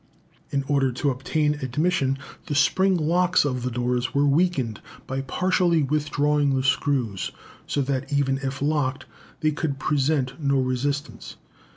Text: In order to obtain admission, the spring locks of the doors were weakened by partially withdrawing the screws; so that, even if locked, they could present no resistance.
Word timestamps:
In 0.49 0.63
order 0.67 0.91
to 0.93 1.11
obtain 1.11 1.59
admission, 1.61 2.17
the 2.47 2.55
spring 2.55 2.97
locks 2.97 3.45
of 3.45 3.61
the 3.61 3.69
doors 3.69 4.15
were 4.15 4.25
weakened 4.25 4.81
by 5.05 5.21
partially 5.21 5.83
withdrawing 5.83 6.55
the 6.55 6.63
screws; 6.63 7.31
so 7.67 7.83
that, 7.83 8.11
even 8.11 8.39
if 8.39 8.63
locked, 8.63 9.05
they 9.41 9.51
could 9.51 9.77
present 9.77 10.41
no 10.43 10.59
resistance. 10.59 11.35